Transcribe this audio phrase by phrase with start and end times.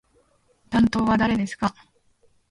[0.71, 1.75] 担当は誰ですか？